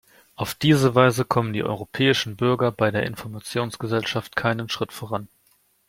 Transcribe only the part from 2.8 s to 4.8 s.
der Informationsgesellschaft keinen